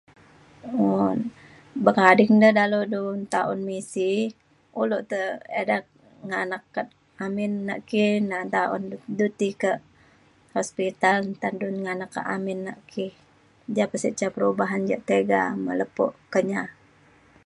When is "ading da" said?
2.09-2.49